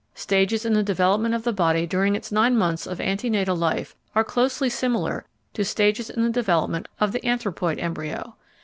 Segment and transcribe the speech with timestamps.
[0.15, 3.95] Stages in the development of the body during its nine months of ante natal life
[4.15, 8.35] are closely similar to stages in the development of the anthropoid embryo.